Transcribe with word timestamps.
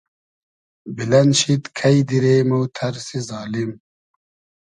بیلئن 0.95 1.29
شید 1.39 1.63
کݷ 1.77 1.95
دیرې 2.07 2.35
مۉ 2.49 2.61
تئرسی 2.75 3.19
زالیم 3.27 3.71